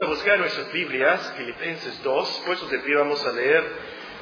[0.00, 3.64] a buscar nuestras Biblias, Filipenses 2, pues de pie vamos a leer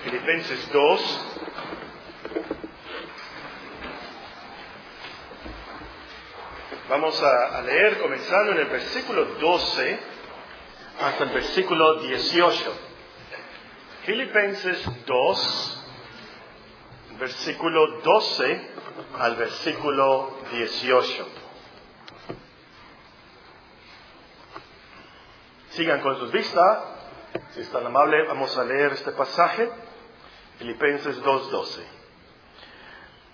[0.04, 1.20] Filipenses 2.
[6.88, 9.98] Vamos a, a, leer comenzando en el versículo 12
[11.00, 12.74] hasta el versículo 18.
[14.04, 15.84] Filipenses 2,
[17.18, 18.70] versículo 12
[19.18, 21.45] al versículo 18.
[25.76, 26.78] Sigan con sus vistas.
[27.50, 29.70] Si es tan amable, vamos a leer este pasaje.
[30.58, 31.82] Filipenses 2.12.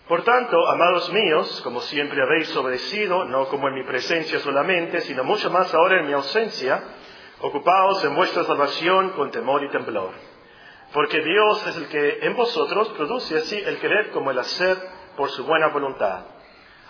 [0.09, 5.23] Por tanto, amados míos, como siempre habéis obedecido, no como en mi presencia solamente, sino
[5.23, 6.83] mucho más ahora en mi ausencia,
[7.43, 10.11] ocupaos en vuestra salvación con temor y temblor.
[10.93, 14.79] Porque Dios es el que en vosotros produce así el querer como el hacer
[15.17, 16.25] por su buena voluntad.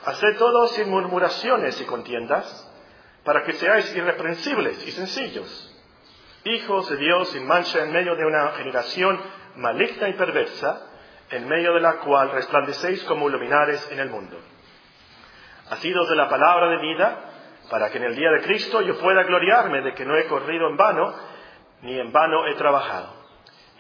[0.07, 2.72] Haced todo sin murmuraciones y contiendas
[3.25, 5.69] para que seáis irreprensibles y sencillos,
[6.45, 9.21] hijos de Dios sin mancha en medio de una generación
[9.57, 10.89] maligna y perversa,
[11.31, 14.39] en medio de la cual resplandecéis como luminares en el mundo.
[15.71, 17.21] Asidos de la palabra de vida,
[17.71, 20.69] para que en el día de Cristo yo pueda gloriarme de que no he corrido
[20.69, 21.15] en vano,
[21.83, 23.23] ni en vano he trabajado.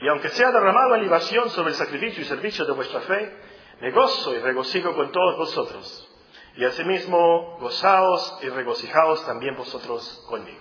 [0.00, 3.36] Y aunque sea derramado en libación sobre el sacrificio y servicio de vuestra fe,
[3.80, 6.11] me gozo y regocijo con todos vosotros
[6.56, 10.60] y asimismo, gozaos y regocijaos también vosotros conmigo.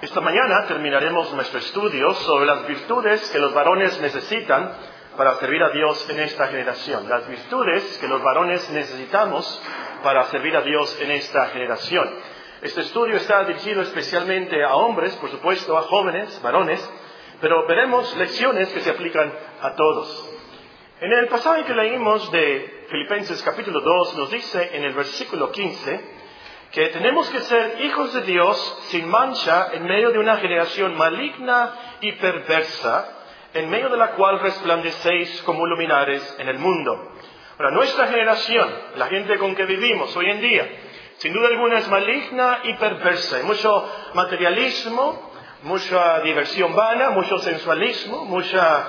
[0.00, 4.72] Esta mañana terminaremos nuestro estudio sobre las virtudes que los varones necesitan
[5.16, 7.08] para servir a Dios en esta generación.
[7.08, 9.60] Las virtudes que los varones necesitamos
[10.04, 12.08] para servir a Dios en esta generación.
[12.62, 16.88] Este estudio está dirigido especialmente a hombres, por supuesto, a jóvenes, varones,
[17.40, 20.27] pero veremos lecciones que se aplican a todos.
[21.00, 26.00] En el pasaje que leímos de Filipenses capítulo 2 nos dice en el versículo 15
[26.72, 31.72] que tenemos que ser hijos de Dios sin mancha en medio de una generación maligna
[32.00, 33.16] y perversa,
[33.54, 37.12] en medio de la cual resplandecéis como luminares en el mundo.
[37.58, 40.68] Ahora, nuestra generación, la gente con que vivimos hoy en día,
[41.18, 43.36] sin duda alguna es maligna y perversa.
[43.36, 45.30] Hay mucho materialismo,
[45.62, 48.84] mucha diversión vana, mucho sensualismo, mucha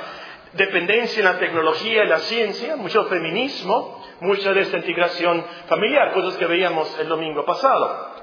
[0.53, 6.97] dependencia en la tecnología y la ciencia, mucho feminismo, mucha desintegración familiar, cosas que veíamos
[6.99, 8.19] el domingo pasado.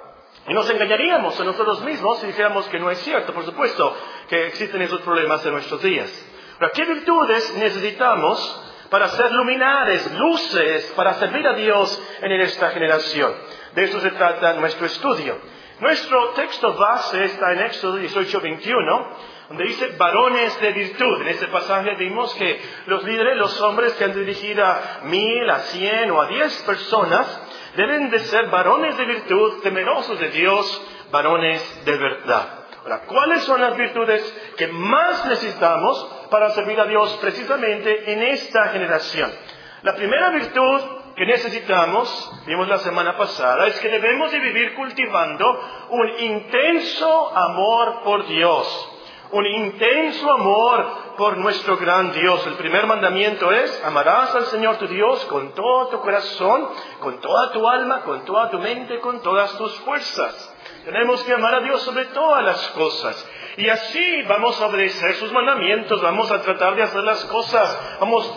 [0.48, 3.96] Y nos engañaríamos a nosotros mismos si dijéramos que no es cierto, por supuesto
[4.28, 6.10] que existen esos problemas en nuestros días.
[6.58, 13.34] Pero ¿qué virtudes necesitamos para ser luminares, luces, para servir a Dios en esta generación?
[13.74, 15.36] De eso se trata nuestro estudio.
[15.80, 19.08] Nuestro texto base está en Éxodo 18, 21
[19.48, 21.22] donde dice varones de virtud.
[21.22, 25.58] En este pasaje vimos que los líderes, los hombres que han dirigido a mil, a
[25.60, 27.40] cien o a diez personas,
[27.76, 32.48] deben de ser varones de virtud, temerosos de Dios, varones de verdad.
[32.82, 38.68] Ahora, ¿cuáles son las virtudes que más necesitamos para servir a Dios precisamente en esta
[38.68, 39.32] generación?
[39.82, 40.82] La primera virtud
[41.16, 48.02] que necesitamos, vimos la semana pasada, es que debemos de vivir cultivando un intenso amor
[48.02, 48.92] por Dios
[49.32, 52.46] un intenso amor por nuestro gran Dios.
[52.46, 56.68] El primer mandamiento es, amarás al Señor tu Dios con todo tu corazón,
[57.00, 60.54] con toda tu alma, con toda tu mente, con todas tus fuerzas.
[60.84, 63.30] Tenemos que amar a Dios sobre todas las cosas.
[63.56, 68.30] Y así vamos a obedecer sus mandamientos, vamos a tratar de hacer las cosas, vamos,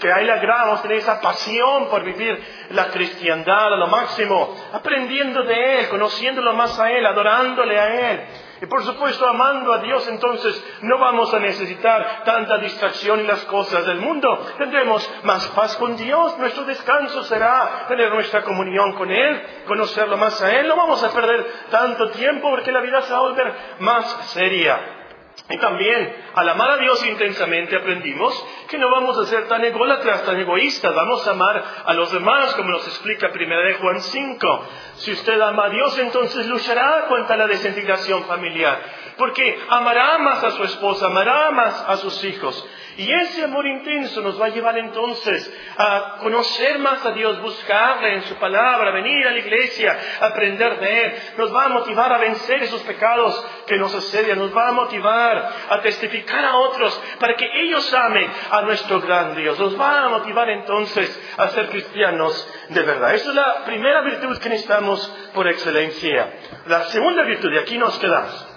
[0.00, 3.88] que hay la gran, vamos a tener esa pasión por vivir la cristiandad a lo
[3.88, 8.26] máximo, aprendiendo de Él, conociéndolo más a Él, adorándole a Él.
[8.60, 13.44] Y por supuesto, amando a Dios, entonces no vamos a necesitar tanta distracción en las
[13.44, 14.28] cosas del mundo.
[14.58, 16.38] Tendremos más paz con Dios.
[16.38, 20.68] Nuestro descanso será tener nuestra comunión con Él, conocerlo más a Él.
[20.68, 25.03] No vamos a perder tanto tiempo porque la vida se va a volver más seria.
[25.50, 30.24] Y también, al amar a Dios intensamente, aprendimos que no vamos a ser tan ególatras,
[30.24, 30.94] tan egoístas.
[30.94, 34.66] Vamos a amar a los demás, como nos explica 1 de Juan 5.
[34.96, 38.80] Si usted ama a Dios, entonces luchará contra la desintegración familiar.
[39.18, 42.66] Porque amará más a su esposa, amará más a sus hijos.
[42.96, 48.14] Y ese amor intenso nos va a llevar entonces a conocer más a Dios, buscarle
[48.14, 51.14] en su palabra, venir a la iglesia, aprender de Él.
[51.36, 55.52] Nos va a motivar a vencer esos pecados que nos asedian, nos va a motivar
[55.68, 59.58] a testificar a otros para que ellos amen a nuestro gran Dios.
[59.58, 63.14] Nos va a motivar entonces a ser cristianos de verdad.
[63.14, 66.32] Esa es la primera virtud que necesitamos por excelencia.
[66.66, 68.48] La segunda virtud, y aquí nos quedamos.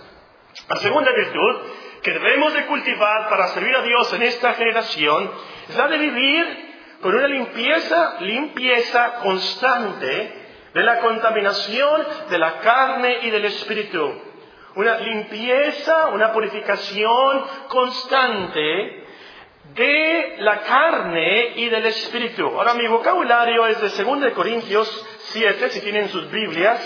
[0.70, 1.62] La segunda virtud
[2.08, 5.30] que debemos de cultivar para servir a Dios en esta generación
[5.68, 13.18] es la de vivir con una limpieza, limpieza constante de la contaminación de la carne
[13.24, 14.22] y del espíritu.
[14.76, 19.04] Una limpieza, una purificación constante
[19.76, 22.46] de la carne y del espíritu.
[22.46, 26.80] Ahora mi vocabulario es de 2 Corintios 7, si tienen sus Biblias,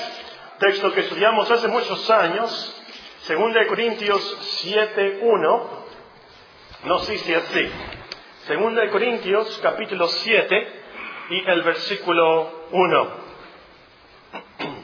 [0.57, 2.80] texto que estudiamos hace muchos años.
[3.27, 5.69] 2 Corintios 7, 1,
[6.85, 7.69] nos dice así.
[8.47, 10.81] 2 Corintios capítulo 7
[11.29, 13.07] y el versículo 1.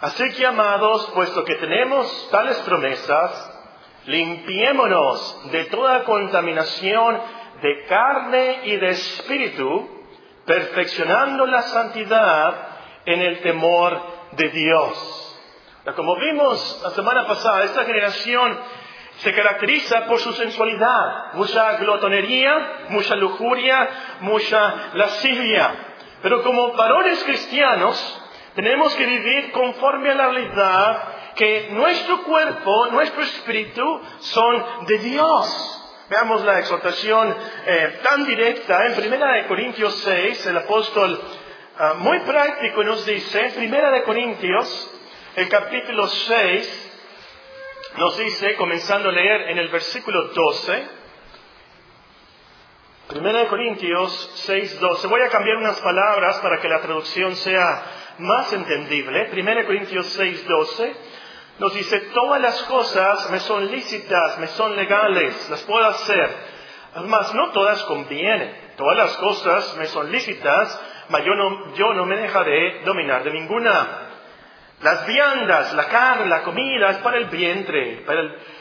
[0.00, 3.60] Así que, amados, puesto que tenemos tales promesas,
[4.06, 7.20] limpiémonos de toda contaminación
[7.62, 9.88] de carne y de espíritu,
[10.44, 12.68] perfeccionando la santidad
[13.06, 14.00] en el temor
[14.32, 15.33] de Dios.
[15.92, 18.58] Como vimos la semana pasada, esta generación
[19.18, 23.88] se caracteriza por su sensualidad, mucha glotonería, mucha lujuria,
[24.20, 25.74] mucha lascivia.
[26.22, 28.22] Pero como varones cristianos,
[28.54, 31.02] tenemos que vivir conforme a la realidad
[31.36, 36.06] que nuestro cuerpo, nuestro espíritu son de Dios.
[36.08, 37.36] Veamos la exhortación
[37.66, 41.20] eh, tan directa en Primera de Corintios 6, el apóstol
[41.78, 44.93] ah, muy práctico nos dice, Primera de Corintios,
[45.36, 46.90] el capítulo 6,
[47.96, 51.04] nos dice, comenzando a leer en el versículo 12,
[53.08, 55.06] Primera de Corintios 6, 12.
[55.08, 57.82] Voy a cambiar unas palabras para que la traducción sea
[58.18, 59.26] más entendible.
[59.26, 60.96] Primera de Corintios 6, 12
[61.58, 66.30] nos dice, todas las cosas me son lícitas, me son legales, las puedo hacer.
[66.94, 68.72] Además, no todas convienen.
[68.76, 73.32] Todas las cosas me son lícitas, pero yo no, yo no me dejaré dominar de
[73.32, 74.13] ninguna.
[74.84, 78.04] Las viandas, la carne, la comida es para el vientre,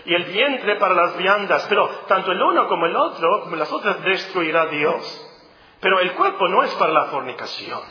[0.06, 3.70] y el vientre para las viandas, pero tanto el uno como el otro, como las
[3.70, 5.30] otras, destruirá Dios.
[5.81, 7.81] Pero el cuerpo no es para la fornicación,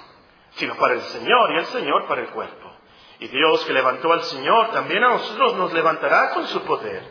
[0.53, 2.73] sino para el Señor, y el Señor para el cuerpo.
[3.19, 7.03] Y Dios que levantó al Señor, también a nosotros nos levantará con su poder.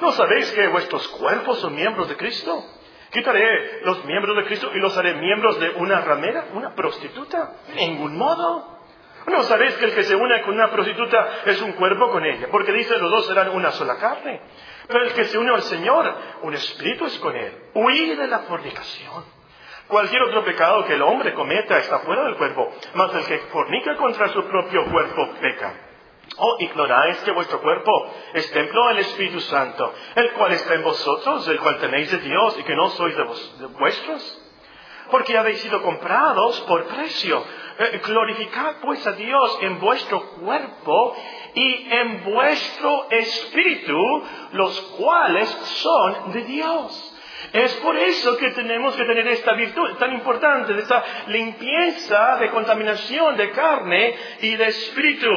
[0.00, 2.64] ¿No sabéis que vuestros cuerpos son miembros de Cristo?
[3.10, 7.54] Quitaré los miembros de Cristo y los haré miembros de una ramera, una prostituta.
[7.66, 8.73] De ningún modo.
[9.26, 12.48] ¿No sabéis que el que se une con una prostituta es un cuerpo con ella?
[12.50, 14.40] Porque dice los dos serán una sola carne.
[14.86, 17.52] Pero el que se une al Señor, un espíritu es con él.
[17.74, 19.24] Huir de la fornicación.
[19.88, 23.96] Cualquier otro pecado que el hombre cometa está fuera del cuerpo, mas el que fornica
[23.96, 25.74] contra su propio cuerpo peca.
[26.38, 27.90] ¿O ignoráis que vuestro cuerpo
[28.32, 32.58] es templo del Espíritu Santo, el cual está en vosotros, el cual tenéis de Dios
[32.58, 33.24] y que no sois de,
[33.60, 34.43] de vuestros?
[35.10, 37.44] Porque habéis sido comprados por precio.
[37.78, 41.16] Eh, glorificad pues a Dios en vuestro cuerpo
[41.54, 44.22] y en vuestro espíritu,
[44.52, 47.14] los cuales son de Dios.
[47.52, 52.50] Es por eso que tenemos que tener esta virtud tan importante, de esta limpieza de
[52.50, 55.30] contaminación de carne y de espíritu.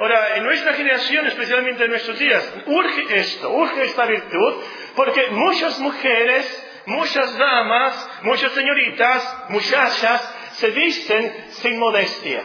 [0.00, 4.54] Ahora, en nuestra generación, especialmente en nuestros días, urge esto, urge esta virtud,
[4.96, 12.42] porque muchas mujeres, muchas damas, muchas señoritas, muchachas, se visten sin modestia,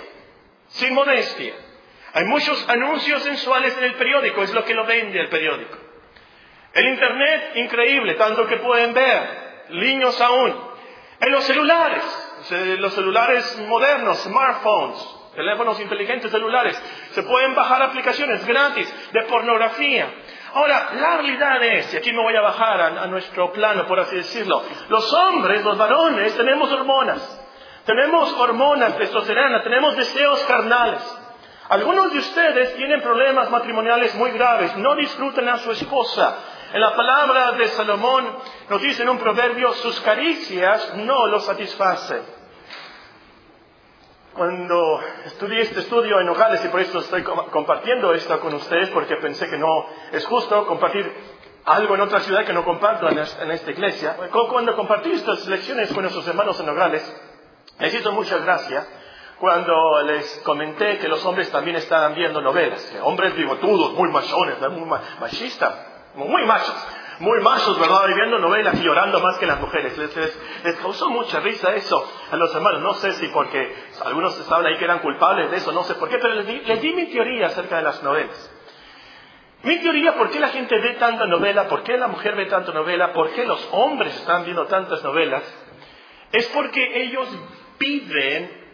[0.69, 1.53] sin modestia.
[2.13, 5.77] Hay muchos anuncios sensuales en el periódico, es lo que lo vende el periódico.
[6.73, 10.67] El Internet, increíble, tanto que pueden ver, niños aún.
[11.19, 12.03] En los celulares,
[12.77, 16.79] los celulares modernos, smartphones, teléfonos inteligentes celulares,
[17.11, 20.11] se pueden bajar aplicaciones gratis de pornografía.
[20.57, 24.15] Ahora, la realidad es, y aquí me voy a bajar a, nuestro plano, por así
[24.15, 27.45] decirlo, los hombres, los varones, tenemos hormonas.
[27.85, 30.99] Tenemos hormonas, testosterona, tenemos deseos carnales.
[31.69, 36.39] Algunos de ustedes tienen problemas matrimoniales muy graves, no disfrutan a su esposa.
[36.73, 38.27] En la palabra de Salomón
[38.67, 42.36] nos dice en un proverbio, sus caricias no lo satisfacen.
[44.37, 49.15] Cuando estudié este estudio en Nogales, y por eso estoy compartiendo esto con ustedes, porque
[49.15, 51.11] pensé que no es justo compartir
[51.65, 54.15] algo en otra ciudad que no comparto en esta iglesia.
[54.51, 57.21] Cuando compartí estas lecciones con nuestros hermanos en Nogales,
[57.79, 58.85] les hizo mucha gracia
[59.39, 64.87] cuando les comenté que los hombres también estaban viendo novelas, hombres bigotudos, muy machones, muy
[65.19, 65.73] machistas,
[66.13, 66.75] muy machos,
[67.19, 68.07] muy machos, ¿verdad?
[68.15, 69.97] viendo novelas y llorando más que las mujeres.
[69.97, 72.81] Les, causó mucha risa eso a los hermanos.
[72.81, 76.09] No sé si porque algunos estaban ahí que eran culpables de eso, no sé por
[76.09, 78.53] qué, pero les di, les di mi teoría acerca de las novelas.
[79.63, 81.67] Mi teoría, ¿por qué la gente ve tanta novela?
[81.67, 83.13] ¿Por qué la mujer ve tanta novela?
[83.13, 85.43] ¿Por qué los hombres están viendo tantas novelas?
[86.31, 87.27] Es porque ellos
[87.79, 88.67] viven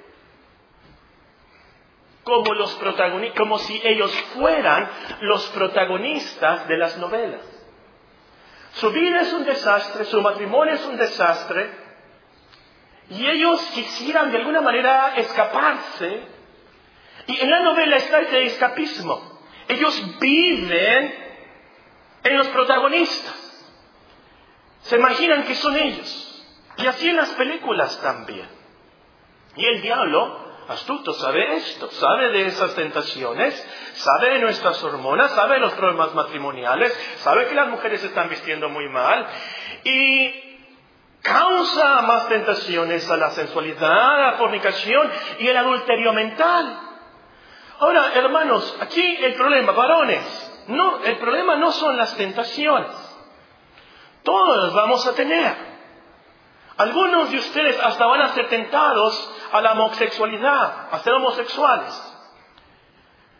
[2.23, 4.89] como, los protagonistas, como si ellos fueran
[5.21, 7.52] los protagonistas de las novelas.
[8.73, 11.83] Su vida es un desastre, su matrimonio es un desastre,
[13.09, 16.23] Y ellos quisieran de alguna manera escaparse.
[17.27, 19.39] Y en la novela está este escapismo.
[19.67, 21.13] Ellos viven
[22.23, 23.39] en los protagonistas.
[24.81, 26.45] Se imaginan que son ellos.
[26.77, 28.47] Y así en las películas también.
[29.55, 33.53] Y el diablo, astuto, sabe esto, sabe de esas tentaciones,
[33.93, 38.29] sabe de nuestras hormonas, sabe de los problemas matrimoniales, sabe que las mujeres se están
[38.29, 39.27] vistiendo muy mal
[39.83, 40.53] y
[41.21, 46.79] causa más tentaciones a la sensualidad, a la fornicación y el adulterio mental.
[47.79, 52.91] Ahora, hermanos, aquí el problema, varones, no, el problema no son las tentaciones.
[54.23, 55.72] Todos las vamos a tener.
[56.77, 62.13] Algunos de ustedes hasta van a ser tentados a la homosexualidad, a ser homosexuales.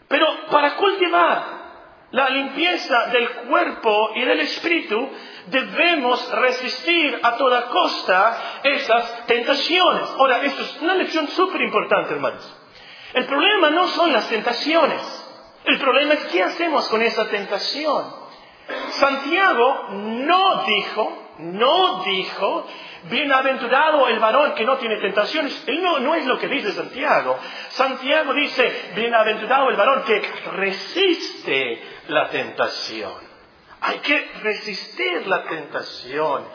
[0.07, 1.63] Pero para cultivar
[2.11, 5.09] la limpieza del cuerpo y del espíritu,
[5.47, 10.09] debemos resistir a toda costa esas tentaciones.
[10.19, 12.55] Ahora, esto es una lección súper importante, hermanos.
[13.13, 15.01] El problema no son las tentaciones.
[15.65, 18.13] El problema es qué hacemos con esa tentación.
[18.89, 22.67] Santiago no dijo, no dijo
[23.09, 25.63] Bienaventurado el varón que no tiene tentaciones.
[25.67, 27.37] Él no, no es lo que dice Santiago.
[27.69, 30.21] Santiago dice, bienaventurado el varón que
[30.55, 33.13] resiste la tentación.
[33.81, 36.45] Hay que resistir la tentación.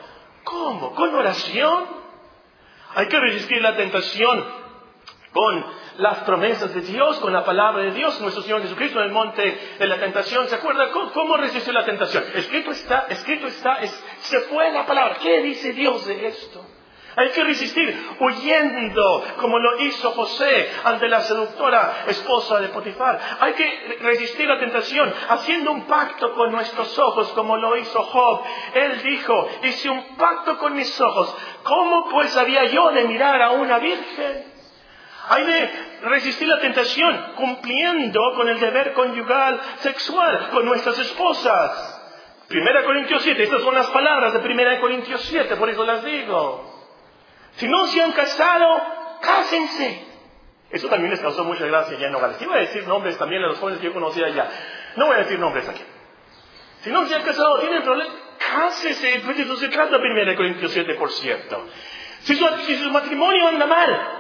[0.45, 0.95] ¿Cómo?
[0.95, 1.87] ¿Con oración?
[2.95, 4.59] Hay que resistir la tentación
[5.33, 5.65] con
[5.99, 9.77] las promesas de Dios, con la palabra de Dios, nuestro Señor Jesucristo en el monte
[9.79, 10.49] de la tentación.
[10.49, 12.25] ¿Se acuerda cómo, resistió la tentación?
[12.35, 13.79] Escrito está, escrito está,
[14.21, 15.17] se fue la palabra.
[15.21, 16.65] ¿Qué dice Dios de esto?
[17.19, 23.19] Hay que resistir huyendo, como lo hizo José ante la seductora esposa de Potifar.
[23.41, 28.43] Hay que resistir la tentación haciendo un pacto con nuestros ojos, como lo hizo Job.
[28.73, 31.35] Él dijo, hice un pacto con mis ojos.
[31.65, 34.53] ¿Cómo pues había yo de mirar a una virgen?
[35.29, 35.71] Hay de
[36.03, 41.98] resistir la tentación cumpliendo con el deber conyugal sexual con nuestras esposas.
[42.49, 46.65] Primera Corintios 7, estas son las palabras de Primera Corintios 7, por eso las digo.
[47.57, 48.83] Si no se han casado,
[49.21, 50.07] cásense.
[50.71, 52.41] Eso también les causó mucha gracia ya en Nogales.
[52.41, 54.49] Iba a decir nombres también a los jóvenes que yo conocía allá.
[54.97, 55.83] No voy a decir nombres aquí.
[56.81, 59.21] Si no se han casado, tienen problemas, cásense.
[59.25, 61.67] Pues eso se trata Primera Corintios 7, por cierto.
[62.23, 64.15] Si su, matrimonio anda mal,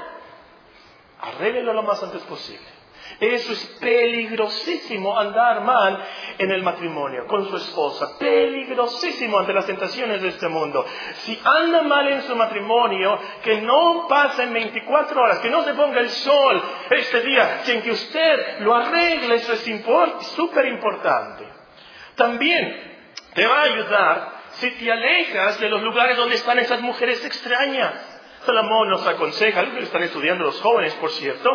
[1.20, 2.77] Arréglelo lo más antes posible.
[3.20, 6.04] Eso es peligrosísimo andar mal
[6.38, 8.16] en el matrimonio, con su esposa.
[8.18, 10.86] Peligrosísimo ante las tentaciones de este mundo.
[11.24, 16.00] Si anda mal en su matrimonio, que no pasen 24 horas, que no se ponga
[16.00, 19.34] el sol este día sin que usted lo arregle.
[19.34, 19.64] Eso es
[20.36, 21.44] súper importante.
[22.14, 22.88] También
[23.34, 28.07] te va a ayudar si te alejas de los lugares donde están esas mujeres extrañas.
[28.48, 31.50] Salomón nos aconseja, lo que están estudiando los jóvenes, por cierto,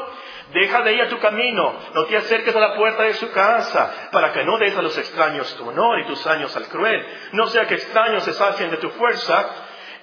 [0.54, 4.32] deja de ella tu camino, no te acerques a la puerta de su casa, para
[4.32, 7.66] que no des a los extraños tu honor y tus años al cruel, no sea
[7.66, 9.50] que extraños se sacien de tu fuerza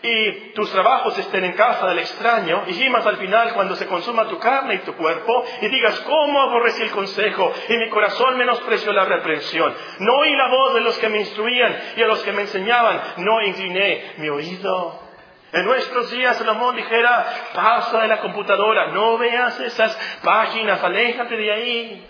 [0.02, 4.26] y tus trabajos estén en casa del extraño, y gimas al final cuando se consuma
[4.26, 7.52] tu carne y tu cuerpo, y digas, ¿cómo aborrecí el consejo?
[7.68, 9.73] Y mi corazón menospreció la reprensión.
[10.00, 13.00] No oí la voz de los que me instruían y a los que me enseñaban,
[13.18, 15.10] no incliné mi oído.
[15.52, 21.52] En nuestros días Salomón dijera, pasa de la computadora, no veas esas páginas, aléjate de
[21.52, 22.07] ahí.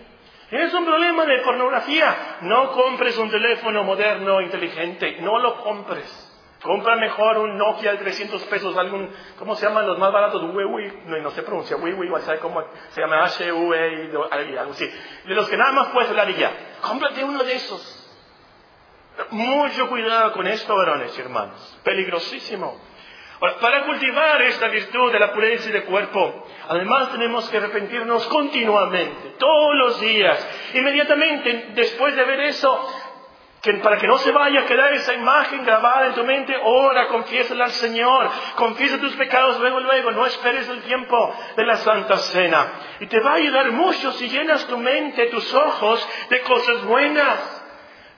[0.50, 2.38] Es un problema de pornografía.
[2.42, 6.26] No compres un teléfono moderno, inteligente, no lo compres.
[6.60, 10.42] Compra mejor un Nokia de 300 pesos, algún, ¿cómo se llaman los más baratos?
[10.42, 13.24] Huawei, no, no se pronuncia Huawei, ¿sabes cómo se llama?
[13.24, 14.10] H-U-E,
[14.58, 14.86] algo así.
[15.24, 16.52] De los que nada más puedes hablar y ya.
[16.82, 17.96] Cómprate uno de esos.
[19.30, 21.80] Mucho cuidado con esto, varones y hermanos.
[21.82, 22.89] Peligrosísimo
[23.40, 29.74] para cultivar esta virtud de la pureza de cuerpo, además tenemos que arrepentirnos continuamente, todos
[29.76, 32.86] los días, inmediatamente después de ver eso,
[33.82, 37.64] para que no se vaya a quedar esa imagen grabada en tu mente, ora, confiésala
[37.64, 42.72] al Señor, confiesa tus pecados luego, luego, no esperes el tiempo de la Santa Cena.
[43.00, 47.59] Y te va a ayudar mucho si llenas tu mente, tus ojos de cosas buenas.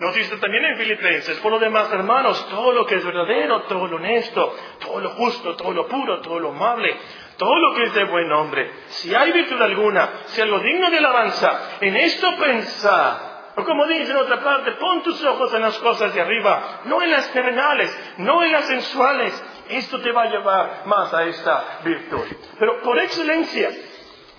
[0.03, 3.87] Nos dice también en Filipenses, por lo demás, hermanos, todo lo que es verdadero, todo
[3.87, 6.97] lo honesto, todo lo justo, todo lo puro, todo lo amable,
[7.37, 10.99] todo lo que es de buen nombre, si hay virtud alguna, si algo digno de
[10.99, 13.53] alabanza, en esto pensar.
[13.55, 17.01] O como dice en otra parte, pon tus ojos en las cosas de arriba, no
[17.01, 19.45] en las terrenales, no en las sensuales.
[19.69, 22.25] Esto te va a llevar más a esta virtud.
[22.59, 23.71] Pero por excelencia,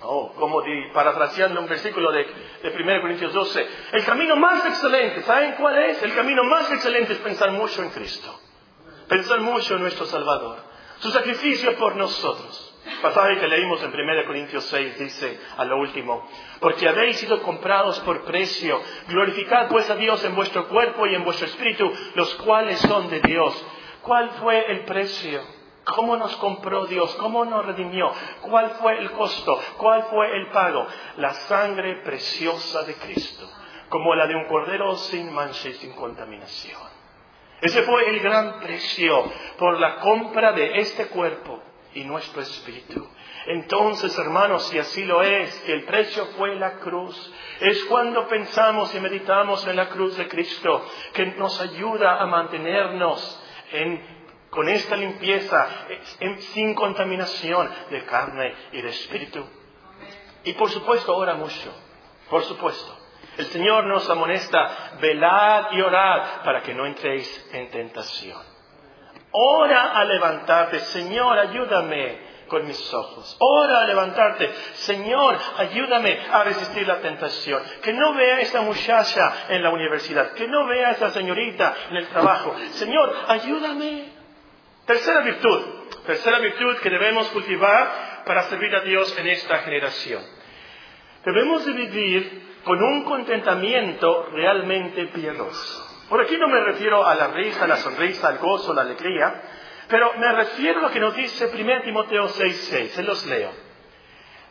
[0.06, 0.62] Oh, como
[0.94, 2.26] parafraseando un versículo de,
[2.62, 6.04] de 1 Corintios 12, el camino más excelente, ¿saben cuál es?
[6.04, 8.38] El camino más excelente es pensar mucho en Cristo,
[9.08, 10.58] pensar mucho en nuestro Salvador.
[11.00, 12.70] su sacrificio por nosotros.
[12.86, 16.28] El pasaje que leímos en 1 Corintios 6 dice a lo último,
[16.60, 21.24] porque habéis sido comprados por precio, glorificad pues a Dios en vuestro cuerpo y en
[21.24, 23.66] vuestro espíritu, los cuales son de Dios.
[24.02, 25.63] ¿Cuál fue el precio?
[25.86, 27.14] ¿Cómo nos compró Dios?
[27.16, 28.12] ¿Cómo nos redimió?
[28.42, 29.60] ¿Cuál fue el costo?
[29.78, 30.88] ¿Cuál fue el pago?
[31.18, 33.50] La sangre preciosa de Cristo,
[33.90, 36.82] como la de un cordero sin mancha y sin contaminación.
[37.62, 41.62] Ese fue el gran precio por la compra de este cuerpo
[41.94, 43.08] y nuestro espíritu.
[43.46, 48.94] Entonces, hermanos, si así lo es, que el precio fue la cruz, es cuando pensamos
[48.96, 53.42] y meditamos en la cruz de Cristo, que nos ayuda a mantenernos
[54.54, 55.68] con esta limpieza,
[56.54, 59.46] sin contaminación de carne y de espíritu.
[60.44, 61.74] Y por supuesto, ora mucho,
[62.30, 62.98] por supuesto.
[63.38, 68.40] El Señor nos amonesta, velad y orad para que no entréis en tentación.
[69.32, 73.36] Ora a levantarte, Señor, ayúdame con mis ojos.
[73.40, 77.64] Ora a levantarte, Señor, ayúdame a resistir la tentación.
[77.82, 81.74] Que no vea a esa muchacha en la universidad, que no vea a esa señorita
[81.90, 82.56] en el trabajo.
[82.74, 84.23] Señor, ayúdame.
[84.86, 85.62] Tercera virtud,
[86.06, 90.22] tercera virtud que debemos cultivar para servir a Dios en esta generación.
[91.24, 96.06] Debemos de vivir con un contentamiento realmente piadoso.
[96.10, 99.42] Por aquí no me refiero a la risa, la sonrisa, al gozo, la alegría,
[99.88, 103.52] pero me refiero a lo que nos dice 1 Timoteo 6:6, se los leo.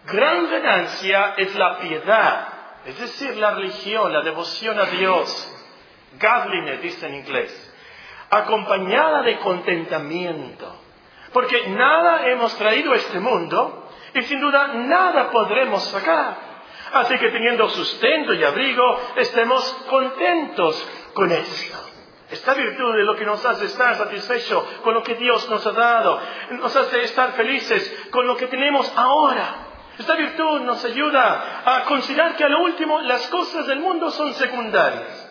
[0.07, 2.49] Gran ganancia es la piedad,
[2.87, 5.49] es decir, la religión, la devoción a Dios,
[6.19, 7.72] godliness dice en inglés,
[8.33, 10.75] acompañada de contentamiento,
[11.35, 16.53] porque nada hemos traído a este mundo y sin duda nada podremos sacar.
[16.95, 21.79] Así que teniendo sustento y abrigo, estemos contentos con esto.
[22.31, 25.73] Esta virtud de lo que nos hace estar satisfechos con lo que Dios nos ha
[25.73, 26.19] dado,
[26.53, 29.67] nos hace estar felices con lo que tenemos ahora.
[29.99, 34.33] Esta virtud nos ayuda a considerar que a lo último las cosas del mundo son
[34.33, 35.22] secundarias.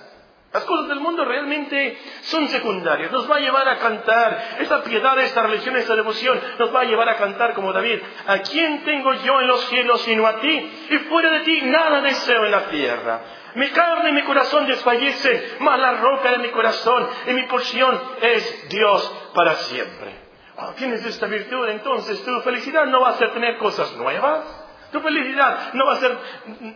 [0.53, 3.10] Las cosas del mundo realmente son secundarias.
[3.10, 4.58] Nos va a llevar a cantar.
[4.60, 7.99] Esta piedad, esta religión, esta devoción nos va a llevar a cantar como David.
[8.28, 10.71] ¿A quién tengo yo en los cielos sino a ti?
[10.89, 13.21] Y fuera de ti nada deseo en la tierra.
[13.56, 18.02] Mi carne y mi corazón desfallecen, mas la roca de mi corazón y mi porción
[18.21, 20.15] es Dios para siempre.
[20.56, 24.61] Cuando tienes esta virtud, entonces tu felicidad no va a ser tener cosas nuevas.
[24.91, 26.17] Tu felicidad no va a ser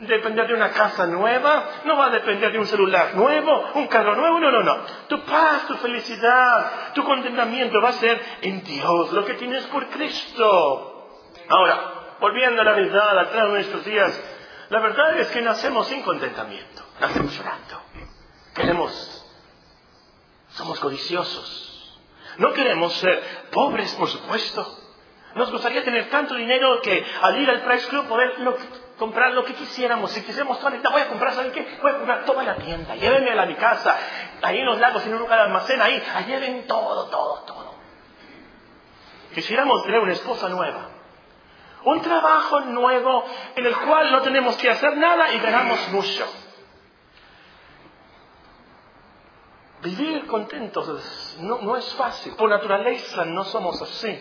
[0.02, 4.16] depender de una casa nueva, no va a depender de un celular nuevo, un carro
[4.16, 4.78] nuevo, no, no, no.
[5.08, 9.90] Tu paz, tu felicidad, tu contentamiento va a ser en Dios, lo que tienes por
[9.90, 11.10] Cristo.
[11.50, 14.24] Ahora, volviendo a la verdad, atrás de nuestros días,
[14.70, 17.82] la verdad es que nacemos sin contentamiento, nacemos llorando.
[18.54, 19.26] Queremos,
[20.52, 22.00] somos codiciosos.
[22.38, 24.85] No queremos ser pobres, por supuesto.
[25.36, 28.34] Nos gustaría tener tanto dinero que al ir al Price Club poder
[28.98, 30.12] comprar lo que quisiéramos.
[30.12, 31.78] Si quisiéramos toda la voy a comprar, ¿saben qué?
[31.82, 33.98] Voy a comprar toda la tienda, llévenme a mi casa,
[34.42, 37.76] ahí en los lagos, en un lugar de almacén, ahí, ahí lleven todo, todo, todo.
[39.34, 40.96] Quisiéramos tener una esposa nueva
[41.86, 46.26] un trabajo nuevo en el cual no tenemos que hacer nada y ganamos mucho.
[49.84, 52.34] Vivir contentos no, no es fácil.
[52.36, 54.20] Por naturaleza no somos así.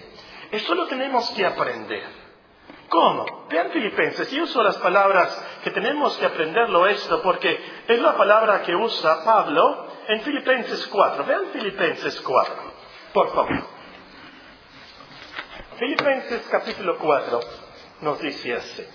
[0.55, 2.05] Eso lo tenemos que aprender.
[2.89, 3.47] ¿Cómo?
[3.51, 4.33] Vean Filipenses.
[4.33, 9.25] Y uso las palabras que tenemos que aprenderlo esto porque es la palabra que usa
[9.25, 11.25] Pablo en Filipenses 4.
[11.25, 12.55] Vean Filipenses 4,
[13.13, 13.65] por favor.
[15.77, 17.41] Filipenses capítulo 4
[18.03, 18.87] nos dice así.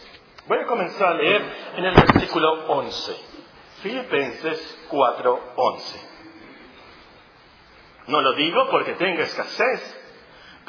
[0.48, 1.42] Voy a comenzar a leer
[1.76, 3.16] en el versículo 11.
[3.82, 6.10] Filipenses 4, 11.
[8.08, 9.99] No lo digo porque tenga escasez,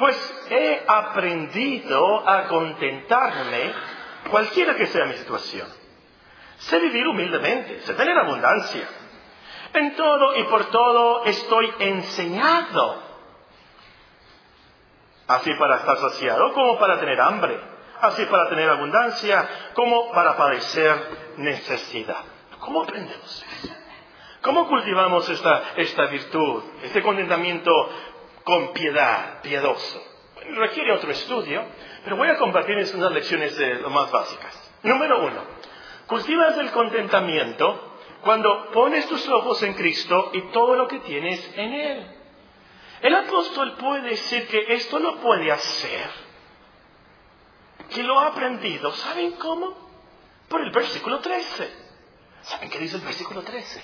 [0.01, 3.71] pues he aprendido a contentarme
[4.31, 5.67] cualquiera que sea mi situación.
[6.57, 8.89] Sé vivir humildemente, sé tener abundancia.
[9.71, 12.99] En todo y por todo estoy enseñado
[15.27, 17.59] así para estar saciado como para tener hambre,
[18.01, 22.23] así para tener abundancia como para padecer necesidad.
[22.59, 23.75] ¿Cómo aprendemos eso?
[24.41, 27.71] ¿Cómo cultivamos esta, esta virtud, este contentamiento
[28.43, 30.11] con piedad, piadoso?
[30.49, 31.63] requiere otro estudio,
[32.03, 34.71] pero voy a compartirles unas lecciones de lo más básicas.
[34.83, 35.43] Número uno,
[36.07, 41.73] cultivas el contentamiento cuando pones tus ojos en Cristo y todo lo que tienes en
[41.73, 42.17] Él.
[43.01, 46.09] El apóstol puede decir que esto lo puede hacer,
[47.89, 48.91] que lo ha aprendido.
[48.91, 49.89] ¿Saben cómo?
[50.47, 51.81] Por el versículo 13.
[52.43, 53.83] ¿Saben qué dice el versículo 13?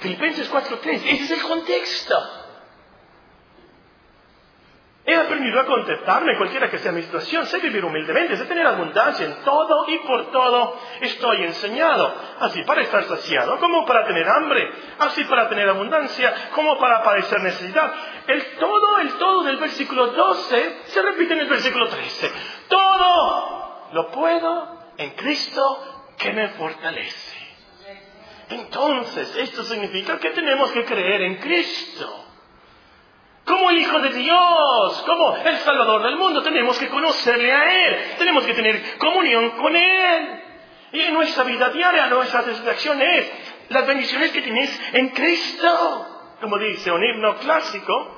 [0.00, 0.94] Filipenses 4.13.
[0.94, 2.39] Ese es el contexto.
[5.10, 7.44] He aprendido a contentarme cualquiera que sea mi situación.
[7.46, 12.14] Sé vivir humildemente, sé tener abundancia en todo y por todo estoy enseñado.
[12.38, 14.70] Así para estar saciado, como para tener hambre.
[15.00, 17.92] Así para tener abundancia, como para padecer necesidad.
[18.28, 22.32] El todo, el todo del versículo 12 se repite en el versículo 13.
[22.68, 27.36] Todo lo puedo en Cristo que me fortalece.
[28.48, 32.29] Entonces, esto significa que tenemos que creer en Cristo
[33.50, 36.42] como el Hijo de Dios, como el Salvador del mundo.
[36.42, 40.42] Tenemos que conocerle a Él, tenemos que tener comunión con Él.
[40.92, 43.32] Y en nuestra vida diaria, nuestra satisfacción es
[43.68, 46.06] las bendiciones que tienes en Cristo.
[46.40, 48.16] Como dice un himno clásico,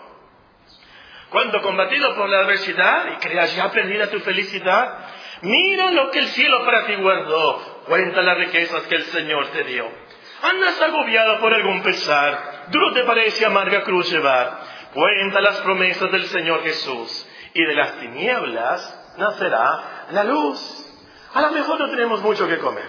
[1.31, 4.99] cuando combatido por la adversidad y creas ya perdida tu felicidad,
[5.41, 9.65] mira lo que el cielo para ti guardó, cuenta las riquezas que el Señor te
[9.65, 9.89] dio.
[10.43, 14.72] Andas agobiado por algún pesar, duro te parece amarga cruz llevar.
[14.95, 20.61] Cuenta las promesas del Señor Jesús y de las tinieblas nacerá la luz.
[21.35, 22.89] A lo mejor no tenemos mucho que comer.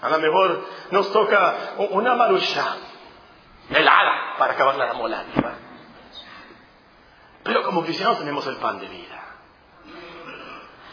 [0.00, 2.76] A lo mejor nos toca una marucha
[3.68, 5.54] helada para acabar la molancia.
[7.42, 9.29] Pero como cristianos tenemos el pan de vida.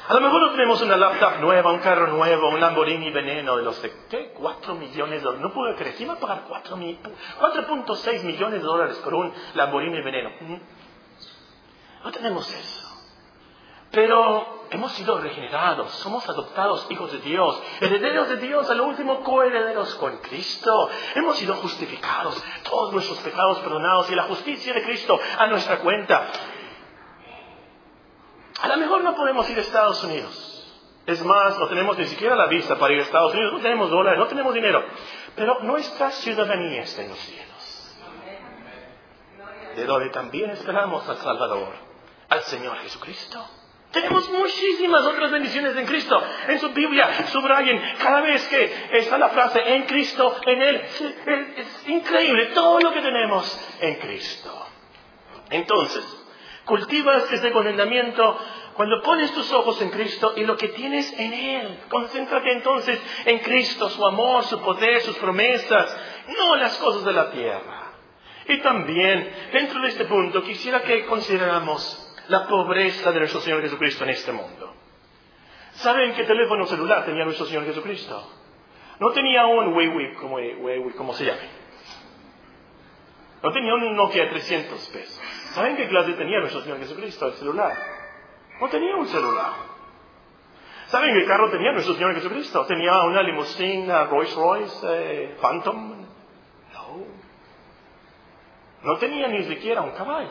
[0.07, 3.63] A lo mejor no tenemos una laptop nueva, un carro nuevo, un Lamborghini veneno de
[3.63, 4.31] los de, ¿qué?
[4.35, 5.41] 4 millones de dólares.
[5.41, 5.95] No puedo creer.
[5.95, 10.29] ¿Quién va a pagar 4.6 millones de dólares por un Lamborghini veneno?
[10.39, 10.57] ¿Mm?
[12.05, 12.87] No tenemos eso.
[13.91, 19.95] Pero hemos sido regenerados, somos adoptados hijos de Dios, herederos de Dios, al último coherederos
[19.95, 20.89] con Cristo.
[21.15, 26.27] Hemos sido justificados, todos nuestros pecados perdonados y la justicia de Cristo a nuestra cuenta.
[28.61, 30.53] A lo mejor no podemos ir a Estados Unidos.
[31.05, 33.89] Es más, no tenemos ni siquiera la visa para ir a Estados Unidos, no tenemos
[33.89, 34.83] dólares, no tenemos dinero.
[35.35, 37.97] Pero nuestra ciudadanía está en los cielos.
[39.75, 41.73] De donde también esperamos al Salvador,
[42.27, 43.47] al Señor Jesucristo.
[43.91, 46.21] Tenemos muchísimas otras bendiciones en Cristo.
[46.47, 50.75] En su Biblia subrayen cada vez que está la frase en Cristo, en Él.
[51.55, 54.67] Es increíble todo lo que tenemos en Cristo.
[55.49, 56.03] Entonces,
[56.67, 58.37] Cultivas ese contentamiento
[58.73, 61.79] cuando pones tus ojos en Cristo y lo que tienes en Él.
[61.87, 65.97] Concéntrate entonces en Cristo, su amor, su poder, sus promesas,
[66.37, 67.93] no las cosas de la tierra.
[68.49, 74.03] Y también, dentro de este punto, quisiera que consideramos la pobreza de nuestro Señor Jesucristo
[74.03, 74.73] en este mundo.
[75.75, 78.29] ¿Saben qué teléfono celular tenía nuestro Señor Jesucristo?
[78.99, 80.37] No tenía un Huawei, como,
[80.97, 81.49] como se llame.
[83.41, 85.21] No tenía un Nokia de 300 pesos.
[85.57, 87.25] ¿Saben qué clase tenía nuestro Señor Jesucristo?
[87.25, 87.75] El celular.
[88.61, 89.53] No tenía un celular.
[90.85, 92.63] ¿Saben qué carro tenía nuestro Señor Jesucristo?
[92.67, 96.05] Tenía una limusina Rolls Royce eh, Phantom.
[96.73, 97.05] No.
[98.83, 100.29] No tenía ni siquiera un caballo.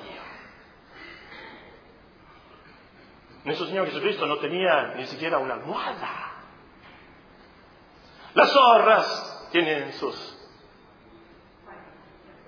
[3.43, 6.35] Nuestro Señor Jesucristo no tenía ni siquiera una almohada.
[8.33, 10.39] Las zorras tienen sus...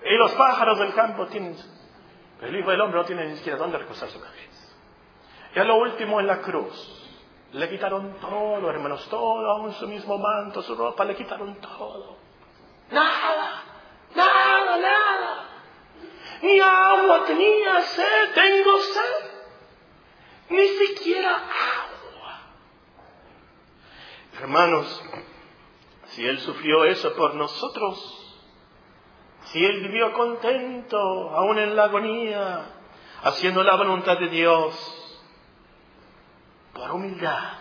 [0.05, 1.78] Y los pájaros del campo tienen sus...
[2.39, 4.75] Pero el Hijo del Hombre no tiene ni siquiera dónde recostar su cabeza.
[5.55, 6.95] Y a lo último en la cruz.
[7.53, 12.19] Le quitaron todo, hermanos, todo, aún su mismo manto, su ropa, le quitaron todo.
[12.91, 13.63] Nada,
[14.15, 15.45] nada, nada.
[16.43, 19.31] Ni agua tenía sed, tengo sed.
[20.51, 22.41] Ni siquiera agua.
[24.41, 25.03] Hermanos,
[26.09, 28.18] si Él sufrió eso por nosotros,
[29.53, 32.67] si él vivió contento, aún en la agonía,
[33.23, 35.19] haciendo la voluntad de Dios,
[36.75, 37.55] por humildad.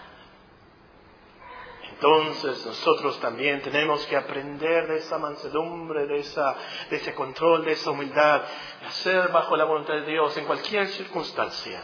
[1.89, 6.55] Entonces nosotros también tenemos que aprender de esa mansedumbre, de, esa,
[6.89, 8.43] de ese control, de esa humildad,
[8.85, 11.81] hacer bajo la voluntad de Dios en cualquier circunstancia.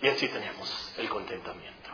[0.00, 1.90] Y así tenemos el contentamiento.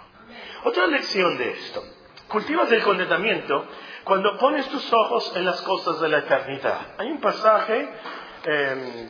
[0.65, 1.83] Otra lección de esto.
[2.29, 3.67] Cultivas el contentamiento
[4.05, 6.95] cuando pones tus ojos en las cosas de la eternidad.
[6.99, 7.89] Hay un pasaje
[8.45, 9.09] em,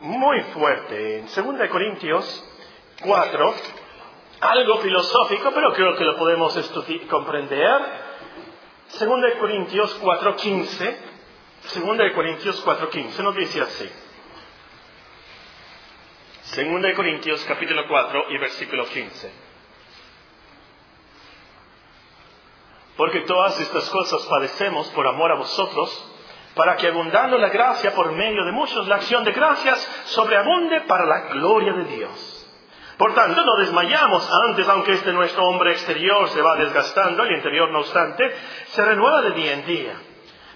[0.00, 2.44] muy fuerte en 2 Corintios
[3.02, 3.54] 4,
[4.40, 6.54] algo filosófico, pero creo que lo podemos
[7.08, 7.80] comprender.
[8.98, 11.10] 2 Corintios 4, 15.
[11.74, 13.90] 2 Corintios 4, 15 nos dice así.
[16.56, 19.49] 2 Corintios capítulo 4 y versículo 15.
[23.00, 25.88] Porque todas estas cosas padecemos por amor a vosotros,
[26.54, 31.06] para que abundando la gracia por medio de muchos, la acción de gracias sobreabunde para
[31.06, 32.46] la gloria de Dios.
[32.98, 37.70] Por tanto, no desmayamos antes, aunque este nuestro hombre exterior se va desgastando, el interior,
[37.70, 38.36] no obstante,
[38.66, 39.94] se renueva de día en día.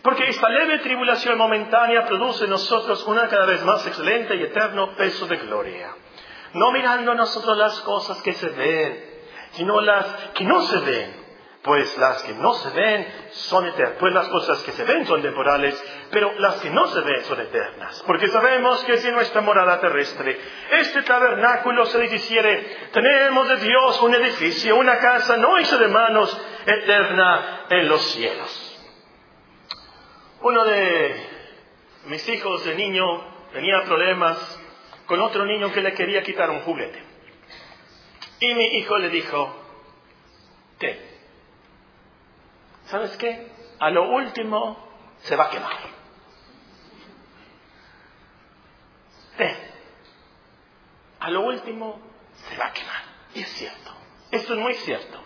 [0.02, 4.94] Porque esta leve tribulación momentánea produce en nosotros una cada vez más excelente y eterno
[4.96, 5.94] peso de gloria
[6.52, 9.04] no mirando nosotros las cosas que se ven,
[9.54, 11.23] sino las que no se ven.
[11.64, 13.96] Pues las que no se ven son eternas.
[13.98, 17.40] Pues las cosas que se ven son temporales, pero las que no se ven son
[17.40, 18.04] eternas.
[18.06, 20.38] Porque sabemos que si nuestra morada terrestre,
[20.72, 25.88] este tabernáculo se les hiciere, tenemos de Dios un edificio, una casa no hecha de
[25.88, 28.86] manos, eterna en los cielos.
[30.42, 31.28] Uno de
[32.08, 33.04] mis hijos de niño
[33.54, 34.60] tenía problemas
[35.06, 37.02] con otro niño que le quería quitar un juguete.
[38.40, 39.64] Y mi hijo le dijo,
[40.78, 41.13] ¿qué?
[42.86, 43.50] ¿Sabes qué?
[43.80, 44.76] A lo último
[45.18, 45.94] se va a quemar.
[51.20, 51.98] A lo último
[52.34, 53.02] se va a quemar.
[53.34, 53.90] Y es cierto.
[54.30, 55.18] Esto es muy cierto.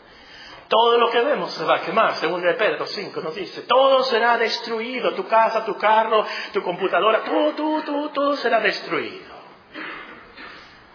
[0.69, 3.63] Todo lo que vemos se va a quemar, según de Pedro 5 nos dice.
[3.63, 9.39] Todo será destruido, tu casa, tu carro, tu computadora, todo, todo, todo, todo será destruido.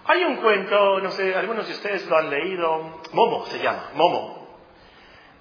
[0.06, 4.43] Hay un cuento, no sé, algunos de ustedes lo han leído, Momo se llama, Momo.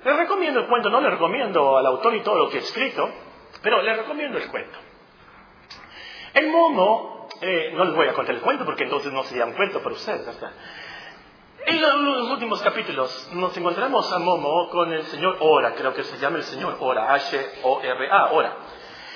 [0.04, 3.08] Les recomiendo el cuento, no le recomiendo al autor y todo lo que he escrito,
[3.62, 4.78] pero les recomiendo el cuento.
[6.34, 9.52] El Momo, eh, no les voy a contar el cuento porque entonces no sería un
[9.52, 10.52] cuento para ustedes, ¿verdad?
[11.64, 16.18] En los últimos capítulos nos encontramos a Momo con el señor Ora, creo que se
[16.18, 18.56] llama el señor Ora, H-O-R-A, Ora.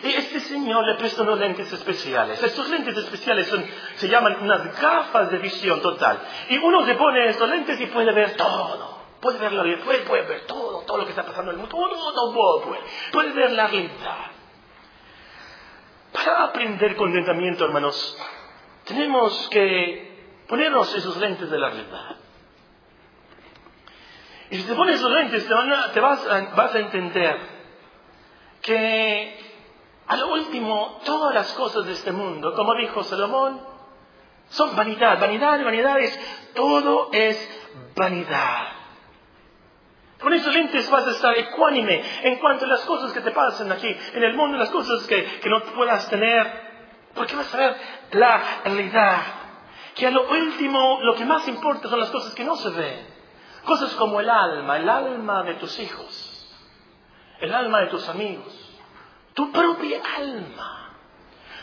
[0.05, 2.41] Y este señor le presta unos lentes especiales.
[2.41, 3.53] Estos lentes especiales
[3.97, 6.21] se llaman unas gafas de visión total.
[6.51, 8.96] Y uno se pone estos lentes y puede ver todo.
[9.27, 11.77] Puede ver la puede, puede ver todo, todo lo que está pasando en el mundo.
[11.77, 14.19] Todo, todo, puede, puede ver la realidad.
[16.13, 18.17] Para aprender contentamiento, hermanos,
[18.85, 22.17] tenemos que ponernos esos lentes de la realidad.
[24.51, 25.45] Y si te pones esos lentes,
[25.93, 27.37] te, vas, vas a entender
[28.63, 29.41] que
[30.07, 33.61] a lo último, todas las cosas de este mundo, como dijo Salomón,
[34.51, 36.17] son vanidad, vanidad, vanidad es,
[36.55, 38.76] todo es vanidad.
[40.21, 43.71] Con esos lentes vas a estar ecuánime en cuanto a las cosas que te pasan
[43.71, 46.67] aquí en el mundo, las cosas que, que no puedas tener,
[47.15, 47.77] porque vas a ver
[48.13, 49.23] la realidad.
[49.95, 53.07] Que a lo último, lo que más importa son las cosas que no se ven.
[53.65, 56.57] Cosas como el alma, el alma de tus hijos,
[57.41, 58.79] el alma de tus amigos,
[59.35, 60.77] tu propia alma.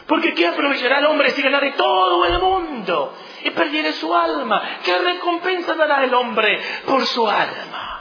[0.07, 4.61] Porque ¿qué aprovechará el hombre si ganare todo el mundo y perdiere su alma?
[4.83, 7.92] ¿Qué recompensa dará el hombre por su alma?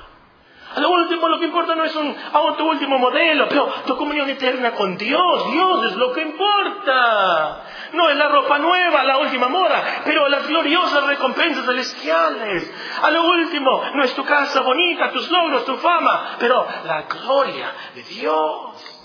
[0.75, 4.29] A lo último lo que importa no es un auto último modelo, pero tu comunión
[4.31, 5.53] eterna con Dios.
[5.53, 7.65] Dios es lo que importa.
[7.93, 12.73] No es la ropa nueva, la última moda, pero las gloriosas recompensas celestiales.
[13.03, 17.73] A lo último no es tu casa bonita, tus logros, tu fama, pero la gloria
[17.95, 18.99] de Dios.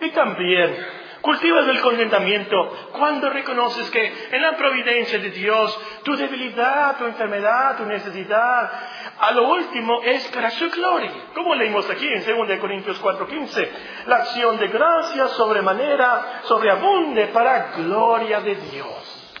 [0.00, 2.56] Y también cultivas el contentamiento
[2.92, 8.70] cuando reconoces que en la providencia de Dios tu debilidad, tu enfermedad, tu necesidad,
[9.18, 11.10] a lo último es para su gloria.
[11.34, 13.68] Como leímos aquí en 2 Corintios 4:15,
[14.06, 19.34] la acción de gracia sobremanera sobreabunde para gloria de Dios.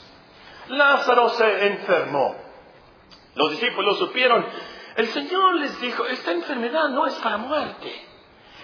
[0.68, 2.34] Lázaro se enfermó.
[3.36, 4.44] Los discípulos supieron,
[4.96, 8.15] el Señor les dijo, esta enfermedad no es para muerte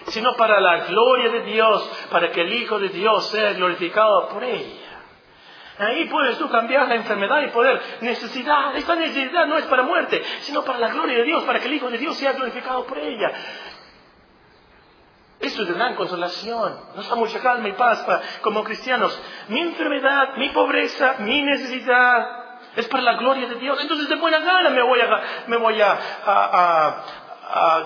[0.07, 4.43] sino para la gloria de Dios, para que el Hijo de Dios sea glorificado por
[4.43, 4.93] ella.
[5.79, 8.75] Ahí puedes tú cambiar la enfermedad y poder necesidad.
[8.75, 11.73] Esta necesidad no es para muerte, sino para la gloria de Dios, para que el
[11.73, 13.31] Hijo de Dios sea glorificado por ella.
[15.39, 16.79] Eso es de gran consolación.
[16.95, 18.05] Nos da mucha calma y paz
[18.41, 19.19] como cristianos.
[19.49, 22.43] Mi enfermedad, mi pobreza, mi necesidad
[22.75, 23.77] es para la gloria de Dios.
[23.81, 27.03] Entonces de buena gana me voy a, me voy a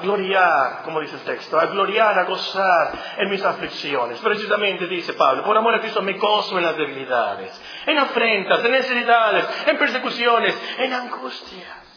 [0.02, 4.20] gloriar, como dice el texto, a gloriar, a gozar en mis aflicciones.
[4.20, 8.72] Precisamente dice Pablo, por amor a Cristo me gozo en las debilidades, en afrentas, en
[8.72, 11.88] necesidades, en persecuciones, en angustias.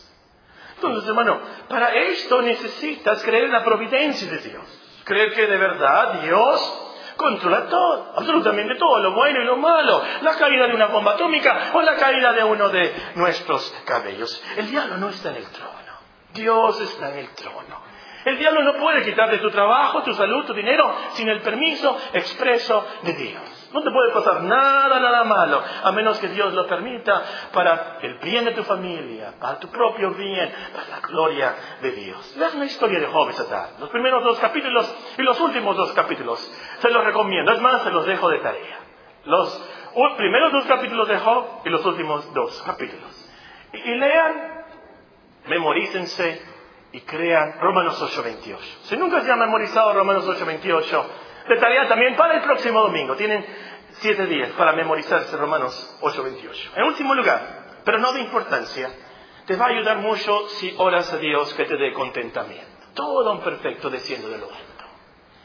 [0.74, 4.64] Entonces, hermano, para esto necesitas creer en la providencia de Dios.
[5.04, 10.36] Creer que de verdad Dios controla todo, absolutamente todo, lo bueno y lo malo, la
[10.36, 14.42] caída de una bomba atómica o la caída de uno de nuestros cabellos.
[14.56, 15.89] El diablo no está en el trono.
[16.34, 17.90] Dios está en el trono.
[18.24, 22.86] El diablo no puede quitarte tu trabajo, tu salud, tu dinero sin el permiso expreso
[23.02, 23.70] de Dios.
[23.72, 28.18] No te puede pasar nada, nada malo, a menos que Dios lo permita para el
[28.18, 32.36] bien de tu familia, para tu propio bien, para la gloria de Dios.
[32.36, 36.40] Lees la historia de Job esta Los primeros dos capítulos y los últimos dos capítulos.
[36.80, 37.52] Se los recomiendo.
[37.52, 38.80] Es más, se los dejo de tarea.
[39.24, 39.62] Los
[40.16, 43.28] primeros dos capítulos de Job y los últimos dos capítulos.
[43.72, 44.59] y lean
[45.50, 46.40] memorícense
[46.92, 48.58] y crean Romanos 8:28.
[48.84, 51.04] Si nunca se han memorizado Romanos 8:28,
[51.48, 53.16] de tarea también para el próximo domingo.
[53.16, 53.44] Tienen
[54.00, 56.70] siete días para memorizarse Romanos 8:28.
[56.76, 57.40] En último lugar,
[57.84, 58.90] pero no de importancia.
[59.46, 62.70] Te va a ayudar mucho si oras a Dios que te dé contentamiento.
[62.94, 64.84] Todo un perfecto desciende de lo alto.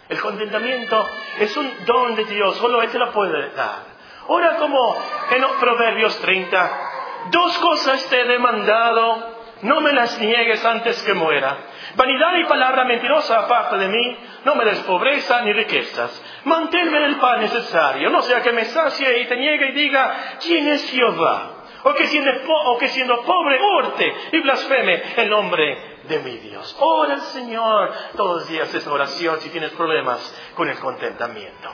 [0.08, 3.96] El contentamiento es un don de Dios, solo Él te lo puede dar.
[4.28, 4.96] Ora como
[5.32, 6.91] en Proverbios 30,
[7.32, 11.58] dos cosas te he demandado, no me las niegues antes que muera.
[11.96, 16.22] Vanidad y palabra mentirosa aparte de mí, no me des pobreza ni riquezas.
[16.44, 20.68] Manténme el pan necesario, no sea que me sacie y te niegue y diga, ¿quién
[20.68, 21.52] es Jehová?
[21.84, 26.76] O que siendo, o que siendo pobre hurte y blasfeme el nombre de mi Dios.
[26.80, 30.20] Ora Señor todos los días esa oración si tienes problemas
[30.56, 31.70] con el contentamiento.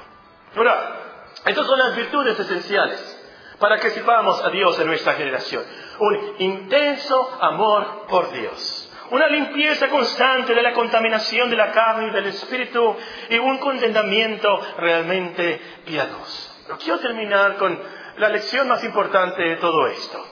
[0.55, 0.97] Ahora,
[1.45, 3.20] estas son las virtudes esenciales
[3.61, 5.63] para que sirvamos a Dios en nuestra generación.
[5.99, 8.91] Un intenso amor por Dios.
[9.11, 12.97] Una limpieza constante de la contaminación de la carne y del espíritu
[13.29, 16.55] y un contentamiento realmente piadoso.
[16.65, 17.79] Pero quiero terminar con
[18.17, 20.25] la lección más importante de todo esto.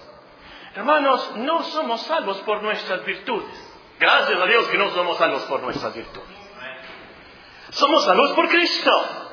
[0.76, 3.68] Hermanos, no somos salvos por nuestras virtudes.
[4.00, 6.38] Gracias a Dios que no somos salvos por nuestras virtudes.
[7.72, 9.29] Somos salvos por Cristo.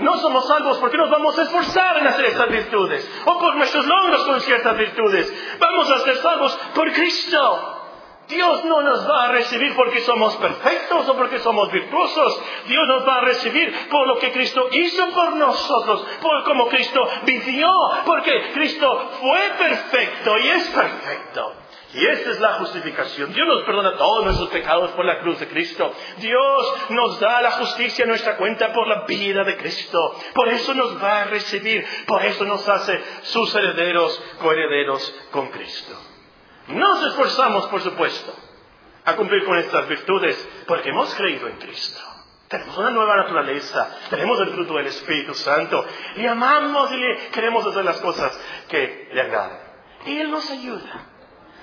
[0.00, 3.84] No somos salvos porque nos vamos a esforzar en hacer estas virtudes o por nuestros
[3.86, 5.32] logros con ciertas virtudes.
[5.58, 7.74] Vamos a ser salvos por Cristo.
[8.28, 12.42] Dios no nos va a recibir porque somos perfectos o porque somos virtuosos.
[12.66, 17.00] Dios nos va a recibir por lo que Cristo hizo por nosotros, por como Cristo
[17.24, 17.70] vivió,
[18.04, 21.54] porque Cristo fue perfecto y es perfecto.
[21.94, 23.32] Y esta es la justificación.
[23.32, 25.90] Dios nos perdona todos nuestros pecados por la cruz de Cristo.
[26.18, 29.98] Dios nos da la justicia en nuestra cuenta por la vida de Cristo.
[30.34, 31.86] Por eso nos va a recibir.
[32.06, 35.98] Por eso nos hace sus herederos, coherederos con Cristo.
[36.68, 38.34] Nos esforzamos, por supuesto,
[39.06, 42.00] a cumplir con estas virtudes porque hemos creído en Cristo.
[42.48, 45.84] Tenemos una nueva naturaleza, tenemos el fruto del Espíritu Santo
[46.16, 49.58] y amamos y le queremos hacer las cosas que le agradan.
[50.06, 51.17] Y Él nos ayuda.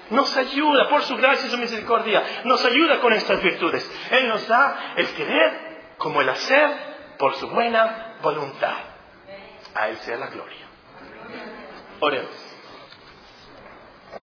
[0.09, 2.23] Nos ayuda por su gracia y su misericordia.
[2.43, 3.89] Nos ayuda con estas virtudes.
[4.11, 6.69] Él nos da el querer como el hacer
[7.17, 8.77] por su buena voluntad.
[9.73, 10.65] A Él sea la gloria.
[11.99, 12.44] Oremos.